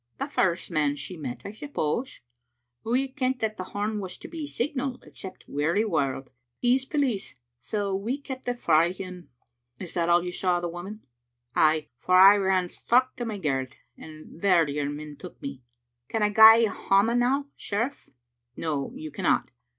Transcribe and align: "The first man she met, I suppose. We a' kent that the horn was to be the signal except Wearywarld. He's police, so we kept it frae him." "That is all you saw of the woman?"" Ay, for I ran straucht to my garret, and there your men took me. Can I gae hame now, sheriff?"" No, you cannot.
"The 0.19 0.25
first 0.27 0.71
man 0.71 0.95
she 0.95 1.15
met, 1.15 1.43
I 1.45 1.51
suppose. 1.51 2.21
We 2.83 3.03
a' 3.03 3.07
kent 3.07 3.37
that 3.41 3.57
the 3.57 3.65
horn 3.65 3.99
was 3.99 4.17
to 4.17 4.27
be 4.27 4.39
the 4.45 4.47
signal 4.47 4.99
except 5.03 5.47
Wearywarld. 5.47 6.29
He's 6.57 6.85
police, 6.85 7.35
so 7.59 7.95
we 7.95 8.17
kept 8.19 8.47
it 8.47 8.57
frae 8.57 8.93
him." 8.93 9.29
"That 9.77 9.83
is 9.85 9.95
all 9.97 10.23
you 10.25 10.31
saw 10.31 10.55
of 10.55 10.63
the 10.63 10.69
woman?"" 10.69 11.05
Ay, 11.55 11.89
for 11.99 12.15
I 12.15 12.35
ran 12.37 12.67
straucht 12.69 13.15
to 13.17 13.25
my 13.25 13.37
garret, 13.37 13.77
and 13.95 14.41
there 14.41 14.67
your 14.67 14.89
men 14.89 15.17
took 15.17 15.39
me. 15.39 15.61
Can 16.09 16.23
I 16.23 16.29
gae 16.29 16.65
hame 16.67 17.19
now, 17.19 17.49
sheriff?"" 17.55 18.09
No, 18.57 18.95
you 18.95 19.11
cannot. 19.11 19.51